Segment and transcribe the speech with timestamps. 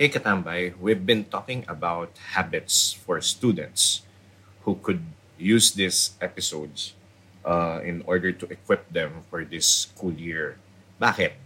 [0.00, 4.00] Hey Katambay, we've been talking about habits for students
[4.64, 5.04] who could
[5.36, 6.96] use these episodes
[7.44, 10.56] uh, in order to equip them for this school year.
[10.96, 11.36] Bakit?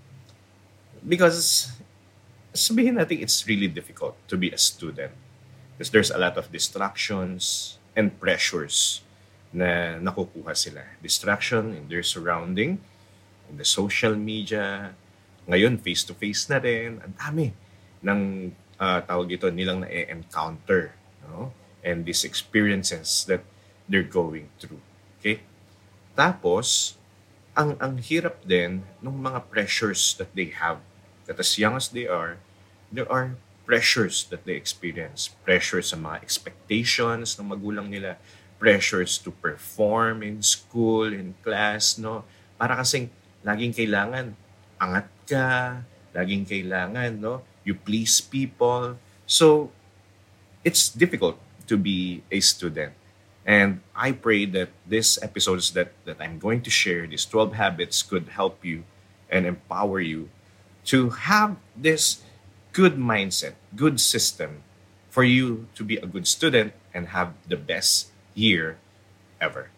[1.02, 1.74] Because
[2.54, 5.10] sabihin natin it's really difficult to be a student
[5.74, 9.02] because there's a lot of distractions and pressures
[9.50, 10.86] na nakukuha sila.
[11.02, 12.78] Distraction in their surrounding,
[13.50, 14.94] in the social media,
[15.50, 17.65] ngayon face-to-face na rin, ang dami
[18.02, 20.92] ng uh, tawag ito nilang na-encounter
[21.24, 21.52] no?
[21.80, 23.44] and these experiences that
[23.88, 24.82] they're going through.
[25.20, 25.44] Okay?
[26.16, 26.98] Tapos,
[27.56, 30.80] ang ang hirap din ng mga pressures that they have
[31.24, 32.36] that as young as they are,
[32.92, 33.34] there are
[33.66, 35.32] pressures that they experience.
[35.42, 38.20] Pressures sa mga expectations ng magulang nila,
[38.62, 42.22] pressures to perform in school, in class, no?
[42.56, 43.10] Para kasing
[43.42, 44.32] laging kailangan
[44.76, 45.80] angat ka,
[46.14, 47.42] laging kailangan, no?
[47.66, 49.02] You please people.
[49.26, 49.74] So,
[50.62, 52.94] it's difficult to be a student.
[53.46, 58.02] And I pray that these episodes that, that I'm going to share, these 12 habits,
[58.02, 58.82] could help you
[59.30, 60.30] and empower you
[60.86, 62.22] to have this
[62.72, 64.62] good mindset, good system
[65.10, 68.78] for you to be a good student and have the best year
[69.40, 69.70] ever.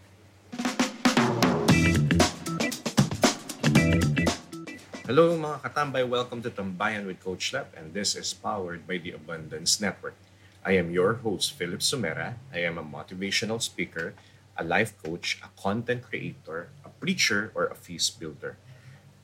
[5.08, 9.16] Hello mga katambay, welcome to Tambayan with Coach Lep and this is powered by the
[9.16, 10.12] Abundance Network.
[10.60, 12.36] I am your host, Philip Sumera.
[12.52, 14.12] I am a motivational speaker,
[14.52, 18.60] a life coach, a content creator, a preacher, or a feast builder.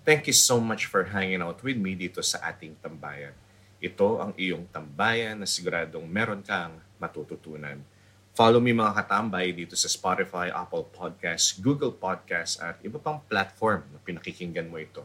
[0.08, 3.36] Thank you so much for hanging out with me dito sa ating tambayan.
[3.76, 7.84] Ito ang iyong tambayan na siguradong meron kang matututunan.
[8.32, 13.84] Follow me mga katambay dito sa Spotify, Apple Podcasts, Google Podcasts at iba pang platform
[13.92, 15.04] na pinakikinggan mo ito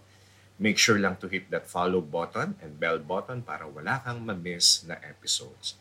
[0.60, 4.84] Make sure lang to hit that follow button and bell button para wala kang ma-miss
[4.84, 5.80] na episodes.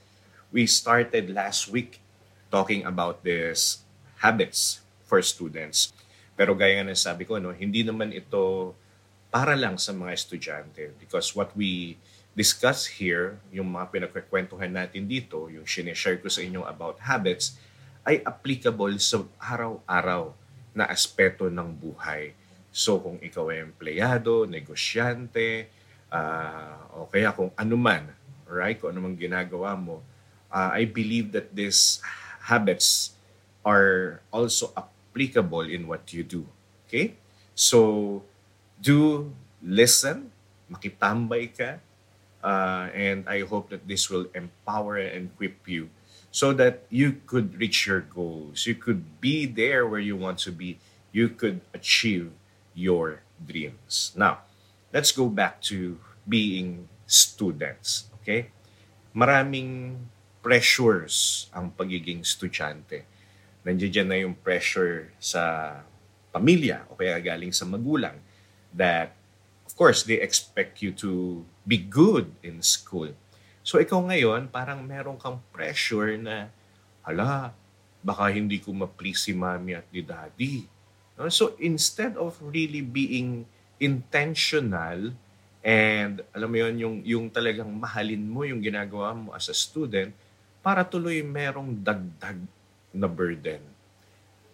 [0.54, 1.98] We started last week
[2.46, 3.82] talking about this
[4.22, 5.90] habits for students.
[6.38, 8.70] Pero gaya nga sabi ko, no, hindi naman ito
[9.34, 11.98] para lang sa mga estudyante because what we
[12.38, 17.58] discuss here, yung mga pinagkakwentuhan natin dito, yung sinishare ko sa inyo about habits,
[18.06, 20.30] ay applicable sa araw-araw
[20.70, 22.30] na aspeto ng buhay
[22.78, 25.66] So kung ikaw ay empleyado, negosyante,
[26.14, 28.06] uh, o kaya kung anuman,
[28.46, 29.98] right, kung anumang ginagawa mo,
[30.46, 31.98] uh, I believe that these
[32.46, 33.18] habits
[33.66, 36.46] are also applicable in what you do.
[36.86, 37.18] Okay?
[37.58, 38.22] So,
[38.78, 40.30] do listen,
[40.70, 41.82] makitambay ka,
[42.46, 45.90] uh, and I hope that this will empower and equip you
[46.30, 48.70] so that you could reach your goals.
[48.70, 50.78] You could be there where you want to be.
[51.10, 52.30] You could achieve
[52.78, 54.14] your dreams.
[54.14, 54.46] Now,
[54.94, 58.06] let's go back to being students.
[58.22, 58.54] Okay?
[59.10, 59.98] Maraming
[60.38, 63.02] pressures ang pagiging estudyante.
[63.66, 65.74] Nandiyan na yung pressure sa
[66.30, 68.14] pamilya o kaya galing sa magulang
[68.70, 69.16] that
[69.66, 73.10] of course they expect you to be good in school.
[73.66, 76.52] So ikaw ngayon parang meron kang pressure na
[77.02, 77.52] hala
[78.04, 80.77] baka hindi ko ma-please si mommy at ni daddy
[81.26, 83.42] So instead of really being
[83.82, 85.18] intentional
[85.66, 90.14] and alam mo yon yung yung talagang mahalin mo yung ginagawa mo as a student
[90.62, 92.38] para tuloy merong dagdag
[92.94, 93.62] na burden.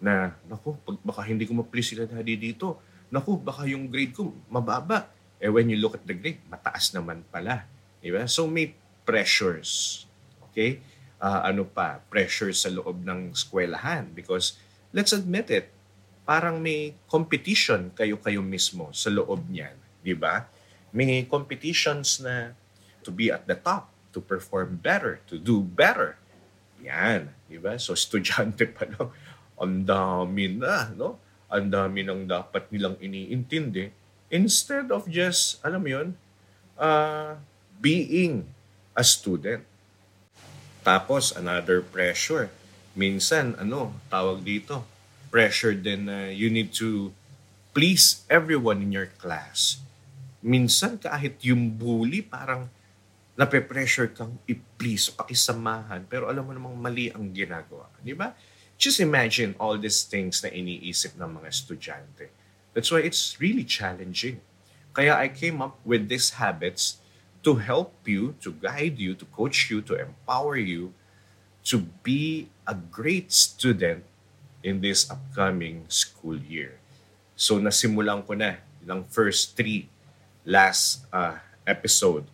[0.01, 2.81] Na naku pag baka hindi ko ma-please sila daddy dito.
[3.13, 5.05] Naku baka yung grade ko mababa.
[5.37, 7.69] Eh when you look at the grade mataas naman pala.
[8.01, 8.25] Di ba?
[8.25, 8.73] So may
[9.05, 10.03] pressures.
[10.49, 10.81] Okay?
[11.21, 12.01] Uh, ano pa?
[12.09, 14.09] Pressure sa loob ng eskwelahan.
[14.17, 14.57] Because
[14.89, 15.74] let's admit it
[16.25, 20.49] parang may competition kayo-kayo mismo sa loob niyan, di ba?
[20.89, 22.57] May competitions na
[23.05, 26.17] to be at the top, to perform better, to do better.
[26.81, 27.77] Yan, di ba?
[27.77, 29.13] So, estudyante pa lang,
[29.55, 31.21] ang dami na, no?
[31.45, 33.93] Ang dami nang dapat nilang iniintindi.
[34.33, 36.09] Instead of just, alam mo yun,
[36.81, 37.37] uh,
[37.77, 38.49] being
[38.97, 39.61] a student.
[40.81, 42.49] Tapos, another pressure.
[42.97, 44.81] Minsan, ano, tawag dito,
[45.35, 47.11] pressure din na you need to
[47.75, 49.83] please everyone in your class.
[50.39, 52.71] Minsan kahit yung bully parang
[53.35, 57.91] nape-pressure kang i-please, pakisamahan, pero alam mo namang mali ang ginagawa.
[57.99, 58.31] Di ba?
[58.79, 62.31] Just imagine all these things na iniisip ng mga estudyante.
[62.71, 64.39] That's why it's really challenging.
[64.95, 67.03] Kaya I came up with these habits
[67.43, 70.95] to help you, to guide you, to coach you, to empower you
[71.67, 74.07] to be a great student
[74.65, 76.81] in this upcoming school year.
[77.37, 79.85] So nasimulan ko na ng first three
[80.41, 81.37] last uh,
[81.69, 82.25] episode.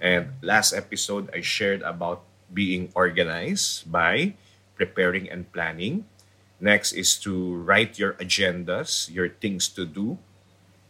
[0.00, 4.32] And last episode, I shared about being organized by
[4.80, 6.08] preparing and planning.
[6.56, 10.16] Next is to write your agendas, your things to do.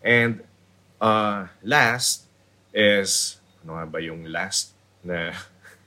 [0.03, 0.47] And
[1.01, 2.31] uh, last
[2.71, 5.35] is, ano nga ba yung last na,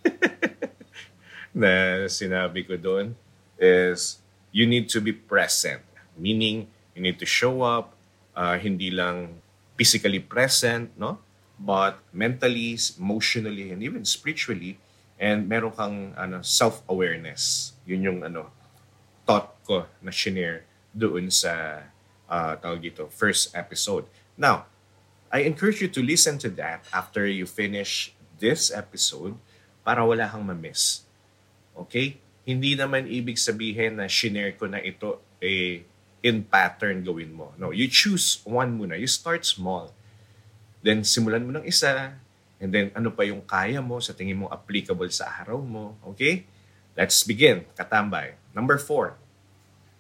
[1.54, 1.72] na
[2.12, 3.14] sinabi ko doon?
[3.60, 4.20] Is
[4.52, 5.82] you need to be present.
[6.18, 7.94] Meaning, you need to show up,
[8.36, 9.42] uh, hindi lang
[9.78, 11.20] physically present, no?
[11.58, 14.78] but mentally, emotionally, and even spiritually,
[15.18, 17.74] and meron kang ano, self-awareness.
[17.86, 18.54] Yun yung ano,
[19.26, 21.84] thought ko na shinare doon sa
[22.30, 24.06] uh, tawag dito, first episode.
[24.38, 24.70] Now,
[25.34, 29.36] I encourage you to listen to that after you finish this episode
[29.82, 31.04] para wala kang ma-miss.
[31.74, 32.22] Okay?
[32.48, 35.84] Hindi naman ibig sabihin na shinare ko na ito eh,
[36.24, 37.52] in pattern gawin mo.
[37.60, 38.96] No, you choose one muna.
[38.96, 39.92] You start small
[40.88, 42.16] Then simulan mo ng isa,
[42.62, 45.98] and then ano pa yung kaya mo sa tingin mo applicable sa araw mo.
[46.16, 46.46] Okay?
[46.96, 47.66] Let's begin.
[47.76, 48.38] Katambay.
[48.54, 49.20] Number four.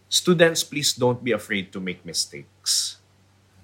[0.07, 3.03] Students, please don't be afraid to make mistakes.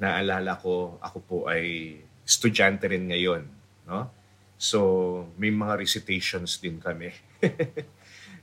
[0.03, 1.95] Naalala ko, ako po ay
[2.27, 3.47] estudyante rin ngayon.
[3.87, 4.11] No?
[4.59, 4.79] So,
[5.39, 7.15] may mga recitations din kami.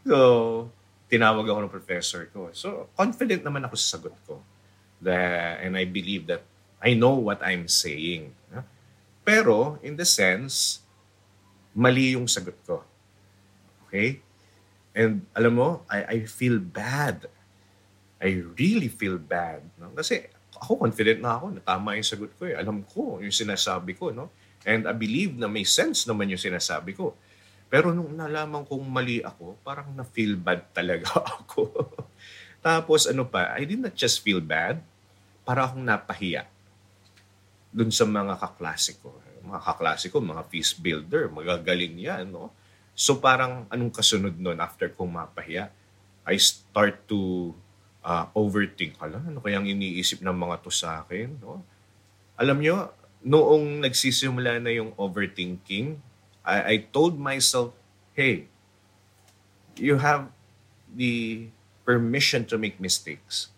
[0.07, 0.71] so,
[1.11, 2.51] tinawag ako ng professor ko.
[2.55, 4.43] So, confident naman ako sa sagot ko.
[5.01, 6.45] That, and I believe that
[6.81, 8.37] I know what I'm saying.
[9.31, 10.81] Pero, in the sense,
[11.77, 12.83] mali yung sagot ko.
[13.87, 14.25] Okay?
[14.97, 17.31] And alam mo, I, I feel bad.
[18.19, 19.63] I really feel bad.
[19.79, 19.95] No?
[19.95, 20.27] Kasi
[20.57, 22.49] ako confident na ako na tama yung sagot ko.
[22.49, 22.59] Eh.
[22.59, 24.11] Alam ko yung sinasabi ko.
[24.11, 24.35] No?
[24.67, 27.15] And I believe na may sense naman yung sinasabi ko.
[27.71, 31.71] Pero nung nalaman kong mali ako, parang na-feel bad talaga ako.
[32.61, 34.83] Tapos ano pa, I did not just feel bad,
[35.47, 36.47] para akong napahiya
[37.71, 39.15] dun sa mga kaklase ko.
[39.43, 42.55] Mga kaklase ko, mga feast builder, magagaling yan, no?
[42.95, 45.71] So parang anong kasunod nun after kong mapahiya?
[46.27, 47.51] I start to
[48.05, 48.95] uh, overthink.
[49.01, 51.35] Hala, ano kayang iniisip ng mga to sa akin?
[51.41, 51.65] No?
[52.37, 52.93] Alam nyo,
[53.25, 55.97] noong nagsisimula na yung overthinking,
[56.51, 57.71] I, I told myself,
[58.19, 58.51] hey,
[59.79, 60.35] you have
[60.91, 61.47] the
[61.87, 63.55] permission to make mistakes.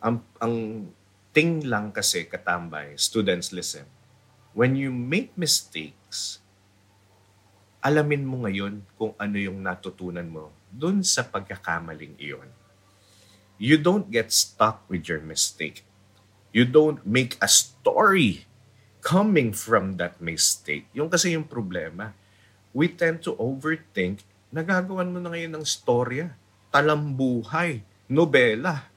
[0.00, 0.88] Ang, ang
[1.36, 3.84] thing lang kasi katambay, students listen.
[4.56, 6.40] When you make mistakes,
[7.84, 12.48] alamin mo ngayon kung ano yung natutunan mo dun sa pagkakamaling iyon.
[13.60, 15.84] You don't get stuck with your mistake.
[16.56, 18.48] You don't make a story
[19.06, 20.90] coming from that mistake.
[20.90, 22.10] Yung kasi yung problema.
[22.74, 26.34] We tend to overthink, nagagawan mo na ngayon ng storya,
[26.74, 28.90] talambuhay, nobela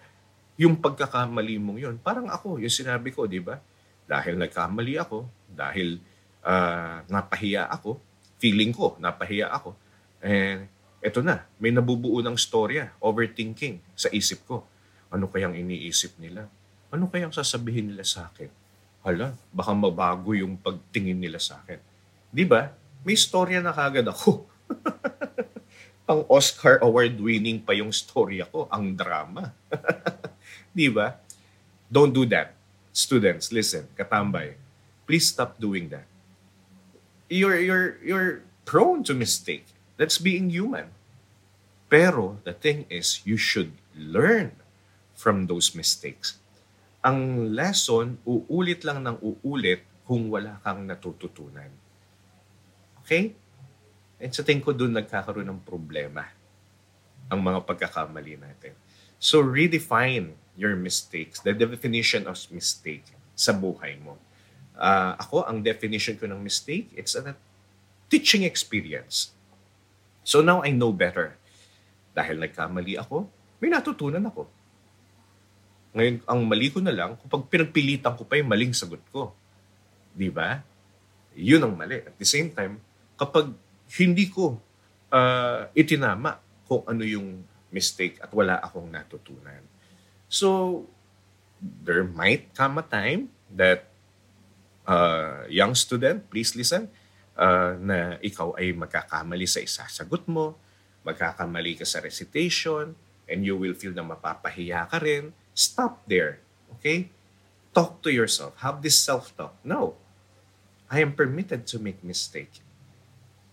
[0.59, 1.95] yung pagkakamali mong yun.
[2.01, 3.61] Parang ako, yung sinabi ko, di ba?
[4.09, 6.01] Dahil nagkamali ako, dahil
[6.43, 8.01] uh, napahiya ako,
[8.41, 9.77] feeling ko, napahiya ako.
[10.19, 10.67] And
[10.99, 14.65] eto na, may nabubuo ng storya, overthinking sa isip ko.
[15.13, 16.49] Ano kayang iniisip nila?
[16.91, 18.51] Ano kayang sasabihin nila sa akin?
[18.99, 21.79] Hala, baka mabago yung pagtingin nila sa akin.
[22.29, 22.69] Di ba?
[23.07, 24.43] May storya na kagad ako.
[26.09, 29.55] Pang Oscar award winning pa yung storya ko, ang drama.
[30.75, 31.15] Di ba?
[31.87, 32.57] Don't do that.
[32.91, 34.57] Students, listen, katambay.
[35.07, 36.05] Please stop doing that.
[37.29, 38.33] You're, you're, you're
[38.65, 39.65] prone to mistake.
[39.97, 40.91] That's being human.
[41.89, 44.53] Pero the thing is, you should learn
[45.17, 46.37] from those mistakes.
[46.99, 51.71] Ang lesson, uulit lang ng uulit kung wala kang natututunan.
[53.05, 53.37] Okay?
[54.19, 56.27] And sa tingin ko doon nagkakaroon ng problema
[57.31, 58.75] ang mga pagkakamali natin.
[59.21, 63.05] So redefine your mistakes, the definition of mistake
[63.37, 64.19] sa buhay mo.
[64.75, 67.35] Uh, ako, ang definition ko ng mistake, it's a
[68.11, 69.31] teaching experience.
[70.27, 71.39] So now I know better.
[72.11, 73.29] Dahil nagkamali ako,
[73.63, 74.51] may natutunan ako.
[75.93, 79.33] Ngayon, ang mali ko na lang, kapag pinagpilitan ko pa yung maling sagot ko.
[80.13, 80.61] Di ba?
[81.33, 82.01] Yun ang mali.
[82.01, 82.77] At the same time,
[83.17, 83.49] kapag
[83.97, 84.61] hindi ko
[85.09, 86.37] uh, itinama
[86.69, 87.41] kung ano yung
[87.73, 89.61] mistake at wala akong natutunan.
[90.29, 90.85] So,
[91.61, 93.89] there might come a time that
[94.85, 96.89] uh, young student, please listen,
[97.37, 100.57] uh, na ikaw ay magkakamali sa isasagot mo,
[101.05, 102.93] magkakamali ka sa recitation,
[103.29, 105.33] and you will feel na mapapahiya ka rin.
[105.59, 106.39] Stop there.
[106.79, 107.11] Okay?
[107.75, 108.55] Talk to yourself.
[108.63, 109.59] Have this self-talk.
[109.67, 109.99] No.
[110.87, 112.63] I am permitted to make mistake.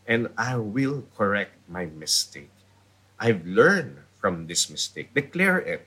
[0.07, 2.55] And I will correct my mistake.
[3.19, 5.19] I've learned from this mistake.
[5.19, 5.83] Declare it.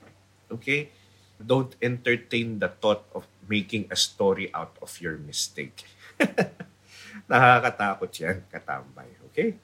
[0.52, 0.92] Okay?
[1.40, 5.88] Don't entertain the thought of making a story out of your mistake.
[7.32, 9.08] Nakakatakot yan, katambay.
[9.32, 9.56] Okay?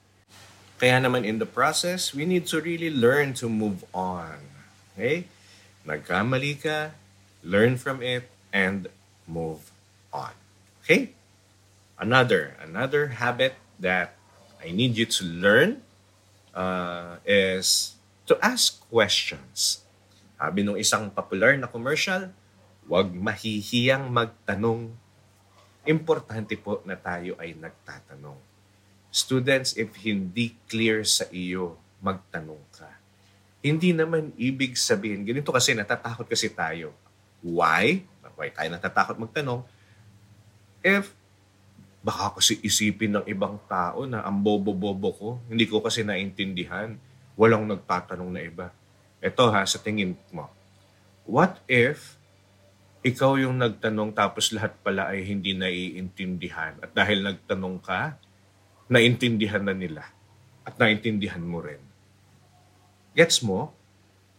[0.81, 4.41] Kaya naman in the process, we need to really learn to move on.
[4.97, 5.29] Okay?
[5.87, 6.91] Nagkamali ka,
[7.47, 8.91] learn from it, and
[9.23, 9.71] move
[10.11, 10.35] on.
[10.83, 11.15] Okay?
[11.95, 14.19] Another, another habit that
[14.59, 15.79] I need you to learn
[16.51, 17.95] uh, is
[18.27, 19.87] to ask questions.
[20.35, 22.35] Sabi nung isang popular na commercial,
[22.83, 24.91] huwag mahihiyang magtanong.
[25.87, 28.35] Importante po na tayo ay nagtatanong.
[29.07, 32.96] Students, if hindi clear sa iyo, magtanong ka.
[33.67, 36.95] Hindi naman ibig sabihin, ganito kasi natatakot kasi tayo.
[37.43, 38.01] Why?
[38.37, 39.65] Why tayo natatakot magtanong?
[40.85, 41.11] If
[42.05, 46.95] baka kasi isipin ng ibang tao na ang bobo-bobo ko, hindi ko kasi naintindihan,
[47.35, 48.71] walang nagtatanong na iba.
[49.19, 50.47] Ito ha, sa tingin mo,
[51.27, 52.15] what if
[53.03, 58.15] ikaw yung nagtanong tapos lahat pala ay hindi naiintindihan at dahil nagtanong ka,
[58.87, 60.07] naintindihan na nila
[60.63, 61.79] at naintindihan mo rin.
[63.17, 63.73] Gets mo?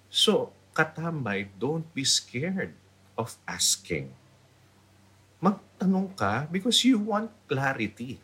[0.06, 2.70] So, katambay, don't be scared
[3.18, 4.14] of asking.
[5.42, 8.22] Magtanong ka because you want clarity.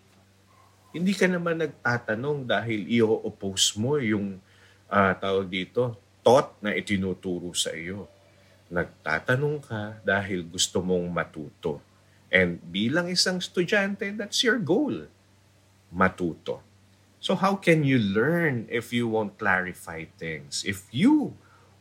[0.94, 4.38] Hindi ka naman nagtatanong dahil i-oppose mo yung
[4.86, 8.06] uh, tawag dito, thought na itinuturo sa iyo.
[8.70, 11.82] Nagtatanong ka dahil gusto mong matuto.
[12.30, 15.10] And bilang isang estudyante, that's your goal
[15.90, 16.62] matuto.
[17.24, 20.60] So how can you learn if you won't clarify things?
[20.60, 21.32] If you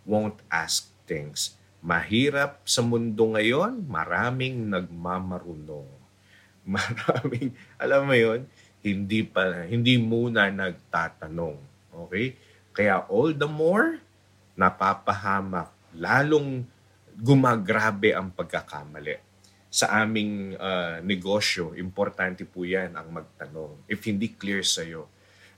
[0.08, 1.60] won't ask things?
[1.84, 5.92] Mahirap sa mundo ngayon, maraming nagmamarunong.
[6.64, 8.48] Maraming, alam mo yon
[8.80, 11.60] hindi pa hindi muna nagtatanong.
[11.92, 12.40] Okay?
[12.72, 14.00] Kaya all the more
[14.56, 16.64] napapahamak, lalong
[17.20, 19.20] gumagrabe ang pagkakamali
[19.68, 23.84] sa aming uh, negosyo, importante po yan ang magtanong.
[23.92, 25.12] If hindi clear sa'yo,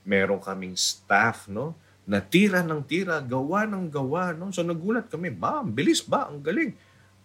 [0.06, 1.74] meron kaming staff, no?
[2.06, 4.54] Na tira ng tira, gawa ng gawa, no?
[4.54, 6.72] So nagulat kami, ba, bilis ba, ang galing.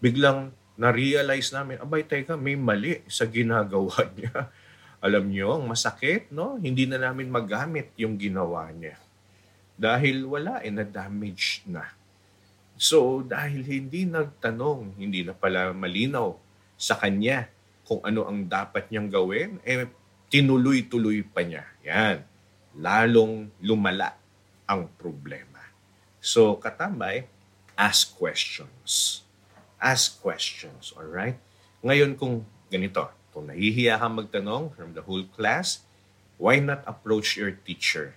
[0.01, 4.49] Biglang na-realize namin, abay, teka, may mali sa ginagawa niya.
[4.97, 6.57] Alam niyo, ang masakit, no?
[6.57, 8.97] Hindi na namin magamit yung ginawa niya.
[9.77, 11.85] Dahil wala, eh, na-damage na.
[12.81, 16.33] So, dahil hindi nagtanong, hindi na pala malinaw
[16.81, 17.45] sa kanya
[17.85, 19.85] kung ano ang dapat niyang gawin, eh
[20.33, 21.65] tinuloy-tuloy pa niya.
[21.85, 22.30] Yan.
[22.77, 24.15] Lalong lumala
[24.63, 25.59] ang problema.
[26.21, 27.27] So, katambay,
[27.75, 29.21] ask questions.
[29.81, 31.35] Ask questions, all right?
[31.81, 35.81] Ngayon kung ganito, kung nahihiya kang magtanong from the whole class,
[36.37, 38.13] why not approach your teacher?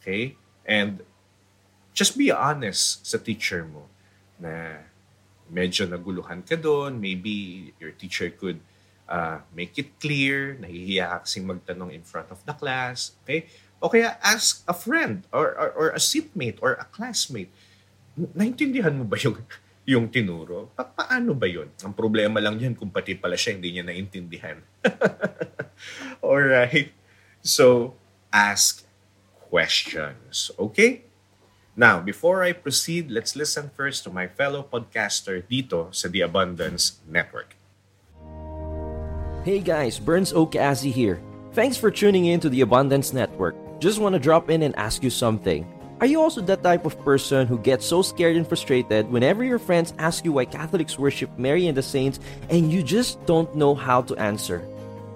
[0.00, 0.34] Okay?
[0.66, 1.06] And
[1.94, 3.86] just be honest sa teacher mo
[4.38, 4.82] na
[5.48, 8.60] medyo naguluhan ka doon, maybe your teacher could
[9.08, 13.48] uh, make it clear, nahihiya ka kasing magtanong in front of the class, okay?
[13.78, 17.50] O kaya ask a friend or, or, or a seatmate or a classmate,
[18.34, 19.38] naintindihan mo ba yung,
[19.98, 20.74] yung tinuro?
[20.74, 21.70] Pa- paano ba yun?
[21.86, 24.58] Ang problema lang yan kung pati pala siya hindi niya naintindihan.
[26.26, 26.90] Alright?
[27.38, 27.94] So,
[28.34, 28.82] ask
[29.46, 30.50] questions.
[30.58, 31.06] Okay?
[31.78, 36.98] Now, before I proceed, let's listen first to my fellow podcaster dito sa The Abundance
[37.06, 37.54] Network.
[39.46, 41.22] Hey guys, Burns Okazi here.
[41.54, 43.67] Thanks for tuning in to The Abundance Network.
[43.78, 45.64] Just want to drop in and ask you something.
[46.00, 49.58] Are you also that type of person who gets so scared and frustrated whenever your
[49.58, 52.18] friends ask you why Catholics worship Mary and the saints
[52.50, 54.66] and you just don't know how to answer?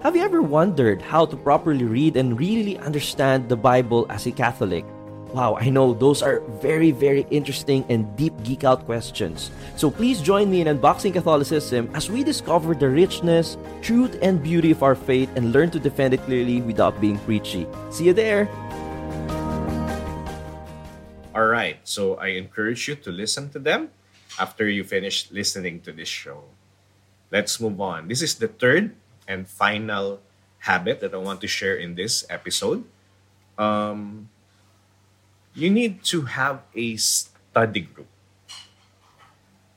[0.01, 4.31] Have you ever wondered how to properly read and really understand the Bible as a
[4.31, 4.85] Catholic?
[5.33, 9.49] Wow, I know those are very, very interesting and deep geek out questions.
[9.75, 14.69] So please join me in unboxing Catholicism as we discover the richness, truth, and beauty
[14.69, 17.65] of our faith and learn to defend it clearly without being preachy.
[17.89, 18.45] See you there!
[21.33, 23.89] All right, so I encourage you to listen to them
[24.37, 26.45] after you finish listening to this show.
[27.31, 28.07] Let's move on.
[28.07, 28.93] This is the third
[29.27, 30.21] and final
[30.69, 32.85] habit that I want to share in this episode.
[33.57, 34.29] Um,
[35.53, 38.09] you need to have a study group.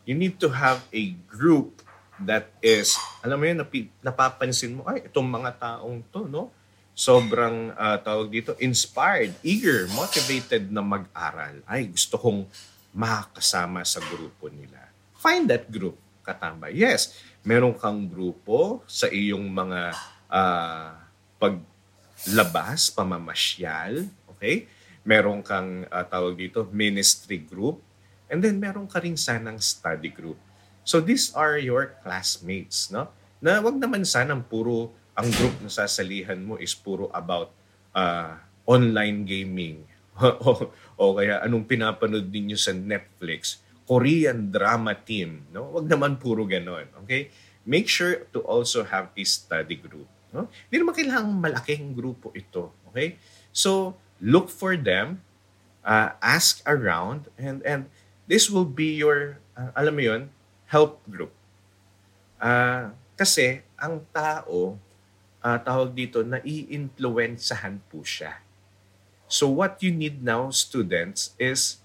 [0.09, 1.85] You need to have a group
[2.17, 6.49] that is, alam mo yun, napi, napapansin mo, ay, itong mga taong to, no?
[6.97, 11.61] Sobrang, uh, tawag dito, inspired, eager, motivated na mag-aral.
[11.69, 12.49] Ay, gusto kong
[12.97, 14.81] makakasama sa grupo nila.
[15.21, 16.73] Find that group, katamba.
[16.73, 19.93] Yes, meron kang grupo sa iyong mga
[20.33, 20.97] uh,
[21.37, 24.65] paglabas, pamamasyal, okay?
[25.07, 27.79] Meron kang uh, tawag dito, ministry group,
[28.27, 30.37] and then meron ka rin sanang study group.
[30.83, 33.11] So these are your classmates, no?
[33.39, 37.55] Na wag naman sanang puro ang group na sasalihan mo is puro about
[37.95, 38.37] uh,
[38.67, 39.87] online gaming
[40.21, 45.71] o, o kaya anong pinapanood ninyo sa Netflix, Korean drama team, no?
[45.71, 47.31] Wag naman puro ganon, okay?
[47.63, 50.51] Make sure to also have a study group, no?
[50.67, 53.21] Hindi naman kailangang malaking grupo ito, okay?
[53.55, 55.23] So, look for them,
[55.85, 57.89] uh, ask around, and and
[58.27, 60.23] this will be your, uh, alam mo yun,
[60.67, 61.31] help group.
[62.43, 64.77] Uh, kasi, ang tao,
[65.41, 68.43] uh, tawag dito, nai-influensahan po siya.
[69.31, 71.83] So what you need now, students, is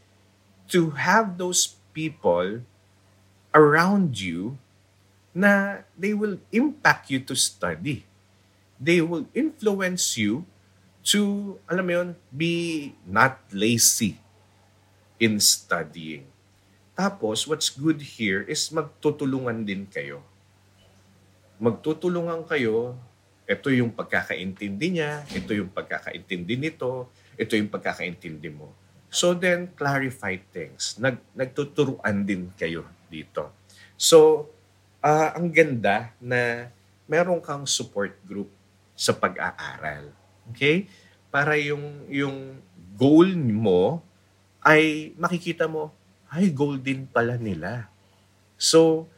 [0.74, 2.66] to have those people
[3.54, 4.58] around you
[5.32, 8.04] na they will impact you to study.
[8.82, 10.50] They will influence you
[11.06, 12.54] to, alam mo yun, be
[13.06, 14.22] not lazy
[15.18, 16.26] in studying.
[16.94, 20.22] Tapos, what's good here is magtutulungan din kayo.
[21.62, 22.98] Magtutulungan kayo,
[23.50, 28.70] ito yung pagkakaintindi niya, ito yung pagkakaintindi nito, ito yung pagkakaintindi mo.
[29.12, 30.96] So then, clarify things.
[31.02, 33.52] Nag, nagtuturuan din kayo dito.
[34.00, 34.48] So,
[35.04, 36.72] uh, ang ganda na
[37.10, 38.48] meron kang support group
[38.96, 40.21] sa pag-aaral.
[40.50, 40.90] Okay?
[41.30, 42.58] Para yung, yung
[42.98, 44.02] goal mo
[44.66, 45.94] ay makikita mo,
[46.32, 47.92] ay, goal din pala nila.
[48.56, 49.10] So,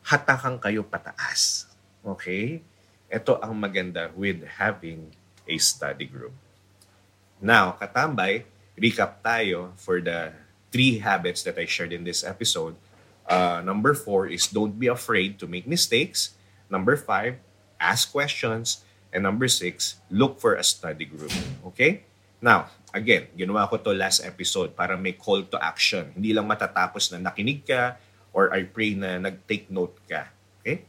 [0.00, 1.68] hatakan kayo pataas.
[2.00, 2.64] Okay?
[3.12, 5.12] Ito ang maganda with having
[5.44, 6.32] a study group.
[7.42, 10.32] Now, katambay, recap tayo for the
[10.72, 12.80] three habits that I shared in this episode.
[13.28, 16.32] Uh, number four is don't be afraid to make mistakes.
[16.72, 17.36] Number five,
[17.76, 18.85] ask questions.
[19.16, 21.32] And number six, look for a study group.
[21.72, 22.04] Okay?
[22.36, 26.12] Now, again, ginawa ko to last episode para may call to action.
[26.12, 27.96] Hindi lang matatapos na nakinig ka
[28.36, 30.28] or I pray na nag-take note ka.
[30.60, 30.84] Okay?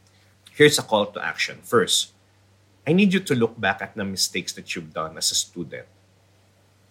[0.52, 1.64] Here's a call to action.
[1.64, 2.12] First,
[2.84, 5.88] I need you to look back at the mistakes that you've done as a student.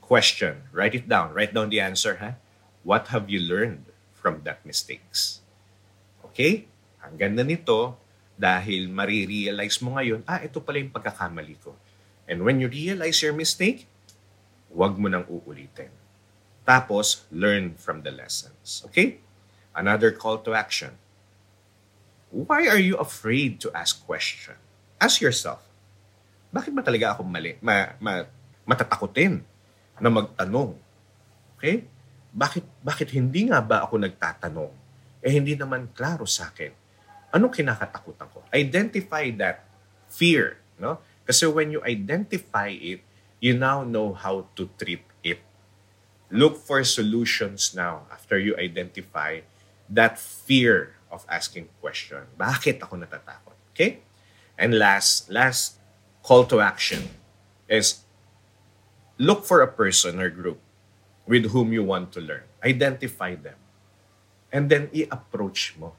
[0.01, 1.37] Question, write it down.
[1.37, 2.41] Write down the answer, ha?
[2.81, 5.45] What have you learned from that mistakes?
[6.33, 6.65] Okay?
[7.05, 8.01] Ang ganda nito
[8.37, 11.73] dahil marirealize mo ngayon, ah, ito pala yung pagkakamali ko.
[12.29, 13.89] And when you realize your mistake,
[14.69, 15.89] huwag mo nang uulitin.
[16.69, 18.85] Tapos, learn from the lessons.
[18.93, 19.25] Okay?
[19.73, 20.93] Another call to action.
[22.29, 24.59] Why are you afraid to ask question?
[25.01, 25.65] Ask yourself,
[26.53, 28.27] bakit ba talaga ako mali, ma, ma,
[28.69, 29.41] matatakutin
[29.97, 30.77] na magtanong?
[31.57, 31.87] Okay?
[32.37, 34.73] Bakit, bakit hindi nga ba ako nagtatanong?
[35.25, 36.86] Eh hindi naman klaro sa akin.
[37.37, 38.41] Anong kinakatakutan ko?
[38.49, 39.69] Identify that
[40.09, 40.57] fear.
[40.81, 41.05] No?
[41.29, 43.05] Kasi when you identify it,
[43.45, 45.45] you now know how to treat it.
[46.33, 49.45] Look for solutions now after you identify
[49.93, 52.25] that fear of asking question.
[52.41, 53.53] Bakit ako natatakot?
[53.77, 54.01] Okay?
[54.57, 55.77] And last, last
[56.25, 57.13] call to action
[57.69, 58.09] is
[59.21, 60.59] look for a person or group
[61.29, 62.49] with whom you want to learn.
[62.65, 63.61] Identify them.
[64.49, 65.93] And then i-approach mo.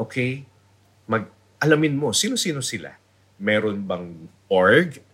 [0.00, 0.48] Okay?
[1.04, 1.28] Mag
[1.60, 2.96] alamin mo sino-sino sila.
[3.36, 5.04] Meron bang org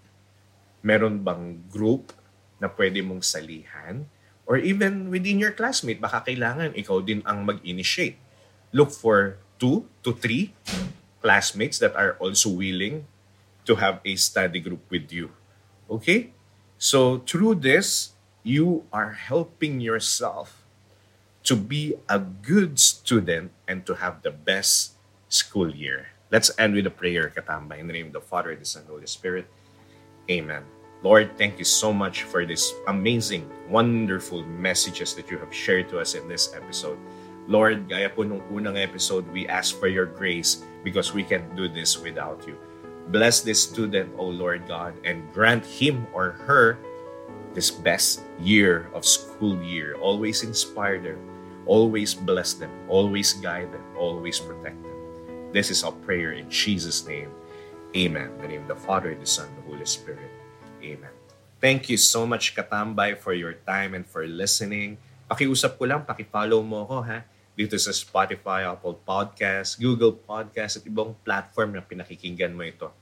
[0.86, 2.14] meron bang group
[2.62, 4.06] na pwede mong salihan?
[4.46, 8.14] Or even within your classmate, baka kailangan ikaw din ang mag-initiate.
[8.70, 10.54] Look for two to three
[11.18, 13.10] classmates that are also willing
[13.66, 15.34] to have a study group with you.
[15.90, 16.30] Okay?
[16.78, 18.14] So through this,
[18.46, 20.62] you are helping yourself
[21.46, 24.98] to be a good student and to have the best
[25.30, 26.10] school year.
[26.30, 28.90] Let's end with a prayer, Katamba, in the name of the Father, the Son, and
[28.90, 29.46] the Holy Spirit.
[30.28, 30.66] Amen.
[31.06, 36.00] Lord, thank you so much for this amazing, wonderful messages that you have shared to
[36.00, 36.98] us in this episode.
[37.46, 41.70] Lord, gaya po nung unang episode, we ask for your grace because we can't do
[41.70, 42.58] this without you.
[43.14, 46.74] Bless this student, O Lord God, and grant him or her
[47.54, 49.94] this best year of school year.
[50.02, 51.22] Always inspire them,
[51.66, 54.96] always bless them, always guide them, always protect them.
[55.52, 57.30] This is our prayer in Jesus' name.
[57.94, 58.30] Amen.
[58.38, 60.30] In the name of the Father, the Son, and the Holy Spirit.
[60.82, 61.12] Amen.
[61.60, 64.98] Thank you so much, Katambay, for your time and for listening.
[65.26, 67.26] Pakiusap ko lang, pakifollow mo ako ha
[67.56, 72.92] dito sa Spotify, Apple Podcast, Google Podcast at ibang platform na pinakikinggan mo ito.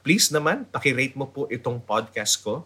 [0.00, 2.64] Please naman, pakirate mo po itong podcast ko.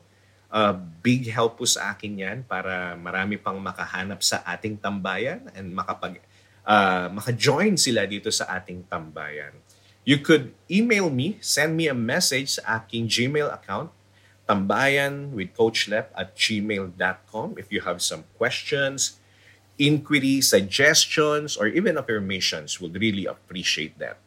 [0.53, 5.73] Uh, big help po sa akin yan para marami pang makahanap sa ating tambayan and
[5.73, 6.21] makapag,
[6.69, 9.57] uh, maka-join sila dito sa ating tambayan.
[10.05, 13.88] You could email me, send me a message sa aking Gmail account
[14.45, 19.17] tambayan with Coach Lep at gmail.com if you have some questions,
[19.79, 22.77] inquiries, suggestions, or even affirmations.
[22.83, 24.21] Would really appreciate that.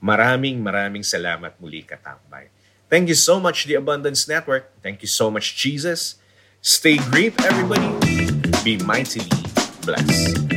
[0.00, 2.52] Maraming maraming salamat muli katambay.
[2.90, 4.68] Thank you so much The Abundance Network.
[4.82, 6.16] Thank you so much Jesus.
[6.60, 7.88] Stay great everybody.
[8.64, 9.30] Be mightily
[9.86, 10.49] blessed.